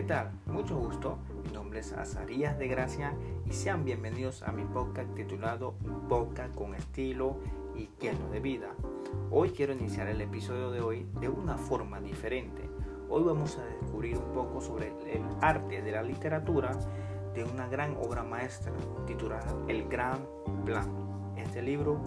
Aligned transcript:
¿Qué 0.00 0.06
tal? 0.06 0.30
Mucho 0.46 0.78
gusto. 0.78 1.18
Mi 1.44 1.52
nombre 1.52 1.80
es 1.80 1.92
Azarías 1.92 2.58
de 2.58 2.68
Gracia 2.68 3.12
y 3.44 3.52
sean 3.52 3.84
bienvenidos 3.84 4.42
a 4.42 4.50
mi 4.50 4.64
podcast 4.64 5.14
titulado 5.14 5.74
Boca 6.08 6.48
con 6.54 6.74
estilo 6.74 7.36
y 7.76 7.90
lleno 8.00 8.30
de 8.30 8.40
vida. 8.40 8.70
Hoy 9.30 9.50
quiero 9.50 9.74
iniciar 9.74 10.08
el 10.08 10.22
episodio 10.22 10.70
de 10.70 10.80
hoy 10.80 11.06
de 11.20 11.28
una 11.28 11.58
forma 11.58 12.00
diferente. 12.00 12.62
Hoy 13.10 13.24
vamos 13.24 13.58
a 13.58 13.64
descubrir 13.66 14.16
un 14.16 14.32
poco 14.32 14.62
sobre 14.62 14.86
el 15.12 15.22
arte 15.42 15.82
de 15.82 15.92
la 15.92 16.02
literatura 16.02 16.70
de 17.34 17.44
una 17.44 17.68
gran 17.68 17.94
obra 17.98 18.22
maestra 18.22 18.72
titulada 19.06 19.54
El 19.68 19.86
Gran 19.86 20.26
Plan. 20.64 20.88
Este 21.36 21.60
libro, 21.60 22.00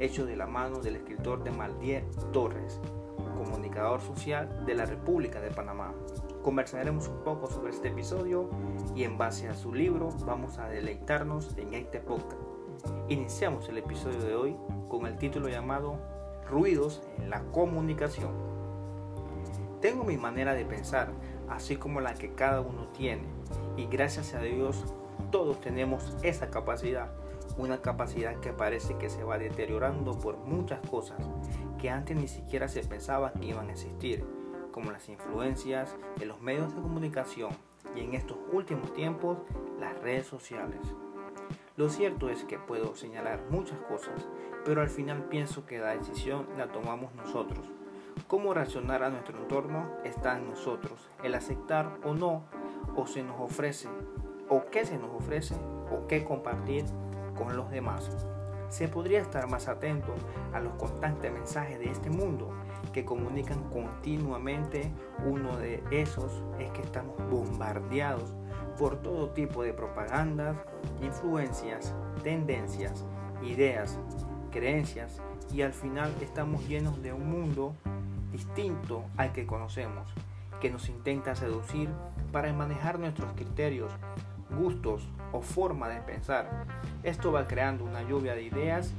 hecho 0.00 0.26
de 0.26 0.34
la 0.34 0.48
mano 0.48 0.80
del 0.80 0.96
escritor 0.96 1.44
de 1.44 1.52
Maldier 1.52 2.04
Torres, 2.32 2.80
comunicador 3.38 4.00
social 4.00 4.66
de 4.66 4.74
la 4.74 4.86
República 4.86 5.40
de 5.40 5.52
Panamá. 5.52 5.94
Conversaremos 6.48 7.08
un 7.08 7.24
poco 7.24 7.50
sobre 7.50 7.72
este 7.72 7.88
episodio 7.88 8.48
y 8.96 9.02
en 9.02 9.18
base 9.18 9.48
a 9.48 9.54
su 9.54 9.74
libro 9.74 10.08
vamos 10.24 10.56
a 10.56 10.66
deleitarnos 10.66 11.54
en 11.58 11.74
este 11.74 12.00
podcast. 12.00 12.40
Iniciamos 13.10 13.68
el 13.68 13.76
episodio 13.76 14.18
de 14.20 14.34
hoy 14.34 14.56
con 14.88 15.04
el 15.04 15.18
título 15.18 15.50
llamado 15.50 15.98
Ruidos 16.48 17.02
en 17.18 17.28
la 17.28 17.42
comunicación. 17.52 18.30
Tengo 19.82 20.04
mi 20.04 20.16
manera 20.16 20.54
de 20.54 20.64
pensar, 20.64 21.10
así 21.50 21.76
como 21.76 22.00
la 22.00 22.14
que 22.14 22.32
cada 22.32 22.62
uno 22.62 22.88
tiene, 22.96 23.24
y 23.76 23.84
gracias 23.84 24.32
a 24.32 24.40
Dios 24.40 24.86
todos 25.30 25.60
tenemos 25.60 26.16
esa 26.22 26.48
capacidad, 26.48 27.10
una 27.58 27.82
capacidad 27.82 28.40
que 28.40 28.54
parece 28.54 28.96
que 28.96 29.10
se 29.10 29.22
va 29.22 29.36
deteriorando 29.36 30.18
por 30.18 30.38
muchas 30.38 30.80
cosas 30.88 31.18
que 31.78 31.90
antes 31.90 32.16
ni 32.16 32.26
siquiera 32.26 32.68
se 32.68 32.82
pensaba 32.84 33.34
que 33.34 33.44
iban 33.44 33.68
a 33.68 33.72
existir 33.72 34.37
como 34.72 34.90
las 34.90 35.08
influencias 35.08 35.96
de 36.18 36.26
los 36.26 36.40
medios 36.40 36.74
de 36.74 36.80
comunicación 36.80 37.50
y 37.94 38.00
en 38.00 38.14
estos 38.14 38.38
últimos 38.52 38.92
tiempos 38.92 39.38
las 39.80 39.98
redes 40.00 40.26
sociales. 40.26 40.80
Lo 41.76 41.88
cierto 41.88 42.28
es 42.28 42.44
que 42.44 42.58
puedo 42.58 42.96
señalar 42.96 43.40
muchas 43.50 43.78
cosas, 43.82 44.26
pero 44.64 44.80
al 44.80 44.88
final 44.88 45.24
pienso 45.24 45.64
que 45.64 45.78
la 45.78 45.96
decisión 45.96 46.46
la 46.56 46.66
tomamos 46.72 47.14
nosotros. 47.14 47.64
Cómo 48.26 48.52
reaccionar 48.52 49.02
a 49.02 49.10
nuestro 49.10 49.38
entorno 49.38 49.88
está 50.04 50.36
en 50.36 50.50
nosotros, 50.50 51.08
el 51.22 51.34
aceptar 51.34 51.98
o 52.04 52.14
no, 52.14 52.42
o 52.96 53.06
se 53.06 53.22
nos 53.22 53.40
ofrece, 53.40 53.88
o 54.48 54.64
qué 54.72 54.84
se 54.84 54.98
nos 54.98 55.10
ofrece, 55.10 55.54
o 55.92 56.06
qué 56.08 56.24
compartir 56.24 56.84
con 57.36 57.56
los 57.56 57.70
demás. 57.70 58.26
Se 58.68 58.88
podría 58.88 59.20
estar 59.20 59.48
más 59.48 59.68
atento 59.68 60.14
a 60.52 60.60
los 60.60 60.74
constantes 60.74 61.32
mensajes 61.32 61.78
de 61.78 61.90
este 61.90 62.10
mundo 62.10 62.50
que 62.92 63.04
comunican 63.04 63.62
continuamente. 63.70 64.90
Uno 65.24 65.56
de 65.56 65.82
esos 65.90 66.42
es 66.58 66.70
que 66.72 66.82
estamos 66.82 67.16
bombardeados 67.30 68.34
por 68.78 68.96
todo 69.02 69.30
tipo 69.30 69.62
de 69.62 69.72
propagandas, 69.72 70.56
influencias, 71.02 71.94
tendencias, 72.22 73.04
ideas, 73.42 73.98
creencias 74.50 75.20
y 75.52 75.62
al 75.62 75.72
final 75.72 76.12
estamos 76.20 76.66
llenos 76.68 77.02
de 77.02 77.12
un 77.12 77.30
mundo 77.30 77.74
distinto 78.30 79.04
al 79.16 79.32
que 79.32 79.46
conocemos, 79.46 80.12
que 80.60 80.70
nos 80.70 80.88
intenta 80.88 81.34
seducir 81.34 81.88
para 82.32 82.52
manejar 82.52 82.98
nuestros 82.98 83.32
criterios, 83.32 83.90
gustos 84.50 85.08
o 85.32 85.40
forma 85.42 85.88
de 85.88 86.00
pensar. 86.00 86.66
Esto 87.02 87.32
va 87.32 87.46
creando 87.46 87.84
una 87.84 88.02
lluvia 88.02 88.34
de 88.34 88.42
ideas 88.42 88.92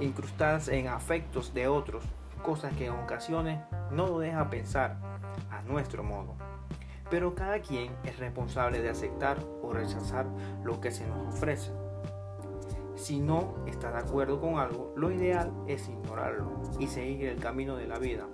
incrustadas 0.00 0.68
en 0.68 0.88
afectos 0.88 1.52
de 1.54 1.68
otros 1.68 2.04
cosas 2.42 2.74
que 2.76 2.86
en 2.86 2.94
ocasiones 2.94 3.60
no 3.90 4.06
lo 4.06 4.18
deja 4.18 4.50
pensar 4.50 4.96
a 5.50 5.62
nuestro 5.62 6.02
modo. 6.02 6.34
Pero 7.10 7.34
cada 7.34 7.60
quien 7.60 7.92
es 8.04 8.18
responsable 8.18 8.80
de 8.80 8.88
aceptar 8.88 9.38
o 9.62 9.72
rechazar 9.72 10.26
lo 10.64 10.80
que 10.80 10.90
se 10.90 11.06
nos 11.06 11.34
ofrece. 11.34 11.72
Si 12.96 13.20
no 13.20 13.54
está 13.66 13.90
de 13.90 13.98
acuerdo 13.98 14.40
con 14.40 14.58
algo, 14.58 14.92
lo 14.96 15.10
ideal 15.10 15.52
es 15.66 15.88
ignorarlo 15.88 16.62
y 16.78 16.86
seguir 16.86 17.26
el 17.26 17.38
camino 17.38 17.76
de 17.76 17.86
la 17.86 17.98
vida. 17.98 18.26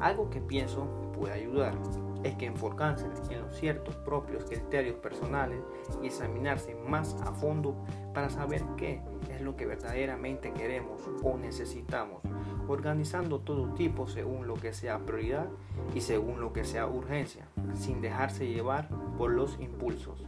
Algo 0.00 0.30
que 0.30 0.40
pienso 0.40 0.86
puede 1.12 1.34
ayudar 1.34 1.74
es 2.22 2.34
que 2.34 2.46
enfocarse 2.46 3.06
en 3.30 3.40
los 3.40 3.56
ciertos 3.56 3.96
propios 3.96 4.44
criterios 4.44 4.96
personales 4.96 5.60
y 6.02 6.06
examinarse 6.06 6.74
más 6.74 7.14
a 7.22 7.32
fondo 7.32 7.74
para 8.12 8.30
saber 8.30 8.62
qué 8.76 9.00
es 9.30 9.40
lo 9.40 9.56
que 9.56 9.66
verdaderamente 9.66 10.52
queremos 10.52 11.08
o 11.22 11.36
necesitamos, 11.36 12.22
organizando 12.68 13.40
todo 13.40 13.72
tipo 13.74 14.06
según 14.06 14.46
lo 14.46 14.54
que 14.54 14.72
sea 14.72 14.98
prioridad 14.98 15.46
y 15.94 16.00
según 16.02 16.40
lo 16.40 16.52
que 16.52 16.64
sea 16.64 16.86
urgencia, 16.86 17.46
sin 17.74 18.00
dejarse 18.00 18.46
llevar 18.46 18.88
por 19.16 19.30
los 19.30 19.58
impulsos. 19.60 20.24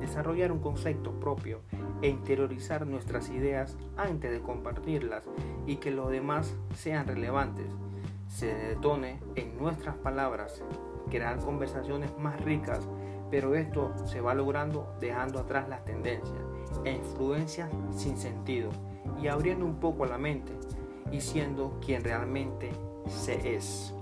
Desarrollar 0.00 0.50
un 0.50 0.60
concepto 0.60 1.12
propio 1.12 1.60
e 2.00 2.08
interiorizar 2.08 2.86
nuestras 2.86 3.30
ideas 3.30 3.76
antes 3.96 4.32
de 4.32 4.40
compartirlas 4.40 5.24
y 5.66 5.76
que 5.76 5.92
los 5.92 6.10
demás 6.10 6.54
sean 6.74 7.06
relevantes 7.06 7.66
se 8.32 8.46
detone 8.46 9.20
en 9.34 9.58
nuestras 9.58 9.94
palabras 9.96 10.62
crear 11.12 11.38
conversaciones 11.40 12.16
más 12.16 12.40
ricas, 12.40 12.80
pero 13.30 13.54
esto 13.54 13.92
se 14.06 14.22
va 14.22 14.34
logrando 14.34 14.94
dejando 14.98 15.38
atrás 15.38 15.68
las 15.68 15.84
tendencias 15.84 16.40
e 16.84 16.92
influencias 16.92 17.70
sin 17.94 18.16
sentido 18.16 18.70
y 19.20 19.28
abriendo 19.28 19.66
un 19.66 19.78
poco 19.78 20.06
la 20.06 20.16
mente 20.16 20.52
y 21.10 21.20
siendo 21.20 21.78
quien 21.84 22.02
realmente 22.02 22.70
se 23.06 23.54
es. 23.54 23.94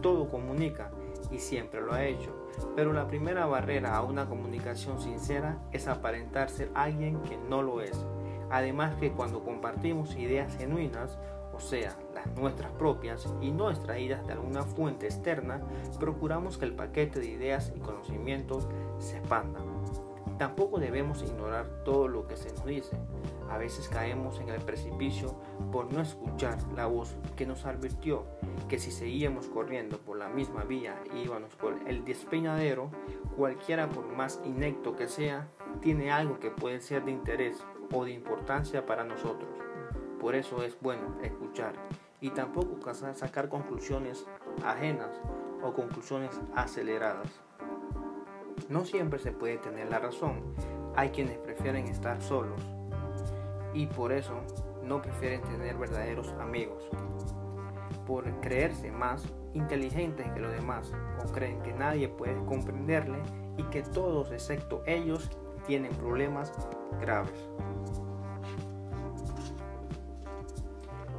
Todo 0.00 0.30
comunica 0.30 0.90
y 1.30 1.38
siempre 1.38 1.82
lo 1.82 1.92
ha 1.92 2.04
hecho, 2.04 2.34
pero 2.74 2.94
la 2.94 3.06
primera 3.06 3.44
barrera 3.44 3.94
a 3.94 4.02
una 4.02 4.26
comunicación 4.26 5.00
sincera 5.00 5.58
es 5.70 5.86
aparentar 5.86 6.48
ser 6.48 6.70
alguien 6.74 7.20
que 7.24 7.36
no 7.36 7.60
lo 7.62 7.82
es. 7.82 8.06
Además 8.50 8.94
que 8.96 9.12
cuando 9.12 9.44
compartimos 9.44 10.16
ideas 10.16 10.56
genuinas, 10.56 11.18
o 11.52 11.60
sea, 11.60 11.94
nuestras 12.36 12.72
propias 12.72 13.28
y 13.40 13.50
no 13.50 13.70
extraídas 13.70 14.26
de 14.26 14.32
alguna 14.32 14.62
fuente 14.62 15.06
externa, 15.06 15.60
procuramos 15.98 16.58
que 16.58 16.64
el 16.64 16.74
paquete 16.74 17.20
de 17.20 17.26
ideas 17.26 17.72
y 17.74 17.80
conocimientos 17.80 18.68
se 18.98 19.18
expanda. 19.18 19.60
Tampoco 20.38 20.80
debemos 20.80 21.22
ignorar 21.22 21.68
todo 21.84 22.08
lo 22.08 22.26
que 22.26 22.36
se 22.36 22.50
nos 22.50 22.64
dice. 22.64 22.96
A 23.48 23.58
veces 23.58 23.88
caemos 23.88 24.40
en 24.40 24.48
el 24.48 24.60
precipicio 24.60 25.36
por 25.70 25.92
no 25.92 26.00
escuchar 26.00 26.58
la 26.74 26.86
voz 26.86 27.14
que 27.36 27.46
nos 27.46 27.64
advirtió 27.64 28.24
que 28.68 28.78
si 28.78 28.90
seguíamos 28.90 29.46
corriendo 29.46 29.98
por 29.98 30.16
la 30.16 30.28
misma 30.28 30.64
vía 30.64 31.00
y 31.14 31.20
íbamos 31.20 31.54
por 31.54 31.76
el 31.86 32.04
despeñadero, 32.04 32.90
cualquiera 33.36 33.88
por 33.88 34.08
más 34.08 34.40
inecto 34.44 34.96
que 34.96 35.06
sea, 35.06 35.48
tiene 35.80 36.10
algo 36.10 36.40
que 36.40 36.50
puede 36.50 36.80
ser 36.80 37.04
de 37.04 37.12
interés 37.12 37.62
o 37.92 38.04
de 38.04 38.12
importancia 38.12 38.84
para 38.86 39.04
nosotros. 39.04 39.50
Por 40.18 40.34
eso 40.34 40.62
es 40.62 40.76
bueno 40.80 41.18
escuchar 41.22 41.74
y 42.22 42.30
tampoco 42.30 42.94
sacar 43.14 43.48
conclusiones 43.48 44.24
ajenas 44.64 45.20
o 45.62 45.72
conclusiones 45.74 46.40
aceleradas. 46.54 47.28
No 48.68 48.84
siempre 48.84 49.18
se 49.18 49.32
puede 49.32 49.58
tener 49.58 49.90
la 49.90 49.98
razón. 49.98 50.54
Hay 50.94 51.10
quienes 51.10 51.36
prefieren 51.38 51.88
estar 51.88 52.22
solos 52.22 52.62
y 53.74 53.86
por 53.86 54.12
eso 54.12 54.40
no 54.84 55.02
prefieren 55.02 55.42
tener 55.42 55.76
verdaderos 55.76 56.28
amigos. 56.40 56.88
Por 58.06 58.24
creerse 58.40 58.92
más 58.92 59.24
inteligentes 59.52 60.30
que 60.30 60.40
los 60.40 60.52
demás 60.52 60.92
o 61.24 61.32
creen 61.32 61.60
que 61.62 61.72
nadie 61.72 62.08
puede 62.08 62.42
comprenderle 62.44 63.18
y 63.56 63.64
que 63.64 63.82
todos 63.82 64.30
excepto 64.30 64.82
ellos 64.86 65.28
tienen 65.66 65.92
problemas 65.96 66.52
graves. 67.00 67.48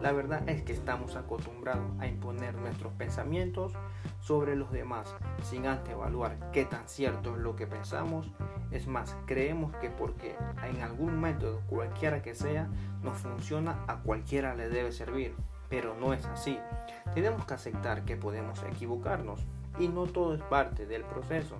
La 0.03 0.11
verdad 0.11 0.43
es 0.49 0.61
que 0.63 0.73
estamos 0.73 1.15
acostumbrados 1.15 1.89
a 1.97 2.07
imponer 2.07 2.55
nuestros 2.55 2.91
pensamientos 2.91 3.71
sobre 4.19 4.57
los 4.57 4.69
demás 4.69 5.15
sin 5.43 5.65
antes 5.65 5.93
evaluar 5.93 6.51
qué 6.51 6.65
tan 6.65 6.89
cierto 6.89 7.37
es 7.37 7.41
lo 7.41 7.55
que 7.55 7.67
pensamos. 7.67 8.29
Es 8.69 8.85
más, 8.85 9.15
creemos 9.25 9.73
que 9.77 9.89
porque 9.89 10.35
en 10.69 10.81
algún 10.81 11.21
método, 11.21 11.61
cualquiera 11.69 12.21
que 12.21 12.35
sea, 12.35 12.67
nos 13.01 13.17
funciona, 13.17 13.85
a 13.87 14.01
cualquiera 14.01 14.55
le 14.55 14.67
debe 14.67 14.91
servir. 14.91 15.37
Pero 15.69 15.95
no 15.95 16.11
es 16.11 16.25
así. 16.25 16.59
Tenemos 17.13 17.45
que 17.45 17.53
aceptar 17.53 18.03
que 18.03 18.17
podemos 18.17 18.61
equivocarnos 18.63 19.45
y 19.79 19.87
no 19.87 20.03
todo 20.03 20.35
es 20.35 20.41
parte 20.41 20.85
del 20.85 21.03
proceso 21.03 21.59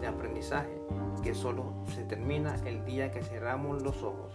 de 0.00 0.06
aprendizaje 0.06 0.80
que 1.22 1.34
solo 1.34 1.72
se 1.94 2.04
termina 2.04 2.56
el 2.66 2.84
día 2.84 3.10
que 3.10 3.22
cerramos 3.22 3.82
los 3.82 4.02
ojos. 4.02 4.34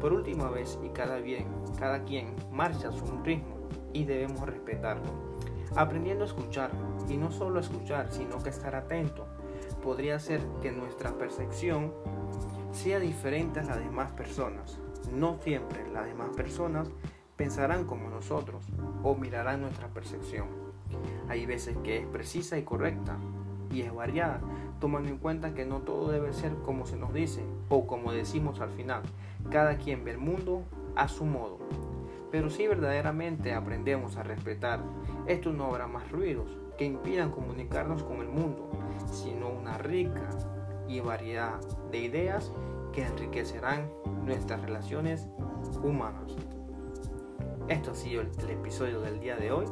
Por 0.00 0.12
última 0.12 0.50
vez 0.50 0.78
y 0.82 0.88
cada 0.88 1.18
bien, 1.18 1.46
cada 1.78 2.04
quien 2.04 2.34
marcha 2.50 2.88
a 2.88 2.92
su 2.92 3.06
ritmo 3.22 3.56
y 3.92 4.04
debemos 4.04 4.40
respetarlo. 4.46 5.10
Aprendiendo 5.76 6.24
a 6.24 6.26
escuchar 6.26 6.70
y 7.08 7.16
no 7.16 7.30
solo 7.30 7.60
escuchar, 7.60 8.10
sino 8.10 8.42
que 8.42 8.50
estar 8.50 8.74
atento, 8.74 9.26
podría 9.82 10.18
ser 10.18 10.40
que 10.60 10.72
nuestra 10.72 11.12
percepción 11.12 11.92
sea 12.72 12.98
diferente 12.98 13.60
a 13.60 13.64
las 13.64 13.78
demás 13.78 14.10
personas. 14.12 14.78
No 15.12 15.38
siempre 15.42 15.88
las 15.92 16.06
demás 16.06 16.30
personas 16.34 16.88
pensarán 17.36 17.84
como 17.84 18.08
nosotros 18.08 18.64
o 19.02 19.14
mirarán 19.14 19.62
nuestra 19.62 19.88
percepción. 19.88 20.48
Hay 21.28 21.46
veces 21.46 21.76
que 21.78 21.98
es 21.98 22.06
precisa 22.06 22.58
y 22.58 22.62
correcta 22.62 23.16
y 23.70 23.82
es 23.82 23.94
variada, 23.94 24.40
tomando 24.82 25.10
en 25.10 25.18
cuenta 25.18 25.54
que 25.54 25.64
no 25.64 25.78
todo 25.82 26.10
debe 26.10 26.32
ser 26.32 26.56
como 26.64 26.86
se 26.86 26.96
nos 26.96 27.14
dice 27.14 27.40
o 27.68 27.86
como 27.86 28.10
decimos 28.10 28.58
al 28.58 28.70
final. 28.70 29.02
Cada 29.48 29.76
quien 29.76 30.04
ve 30.04 30.10
el 30.10 30.18
mundo 30.18 30.64
a 30.96 31.06
su 31.06 31.24
modo. 31.24 31.60
Pero 32.32 32.50
si 32.50 32.66
verdaderamente 32.66 33.54
aprendemos 33.54 34.16
a 34.16 34.24
respetar, 34.24 34.80
esto 35.28 35.52
no 35.52 35.66
habrá 35.66 35.86
más 35.86 36.10
ruidos 36.10 36.48
que 36.76 36.84
impidan 36.84 37.30
comunicarnos 37.30 38.02
con 38.02 38.16
el 38.22 38.28
mundo, 38.28 38.70
sino 39.06 39.50
una 39.50 39.78
rica 39.78 40.28
y 40.88 40.98
variedad 40.98 41.60
de 41.92 41.98
ideas 41.98 42.50
que 42.92 43.06
enriquecerán 43.06 43.88
nuestras 44.24 44.62
relaciones 44.62 45.28
humanas. 45.84 46.34
Esto 47.68 47.92
ha 47.92 47.94
sido 47.94 48.22
el, 48.22 48.50
episodio 48.50 49.00
del 49.00 49.20
día 49.20 49.36
de 49.36 49.52
hoy. 49.52 49.66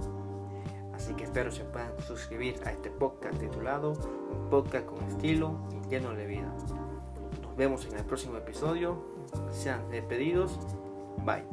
Así 1.00 1.14
que 1.14 1.24
espero 1.24 1.50
se 1.50 1.64
puedan 1.64 1.98
suscribir 2.06 2.56
a 2.66 2.72
este 2.72 2.90
podcast 2.90 3.38
titulado 3.38 3.92
Un 3.92 4.50
podcast 4.50 4.84
con 4.84 5.02
estilo 5.04 5.56
y 5.72 5.88
lleno 5.88 6.12
de 6.12 6.26
vida. 6.26 6.54
Nos 7.40 7.56
vemos 7.56 7.86
en 7.86 7.96
el 7.96 8.04
próximo 8.04 8.36
episodio. 8.36 9.02
Sean 9.50 9.90
despedidos. 9.90 10.58
Bye. 11.24 11.46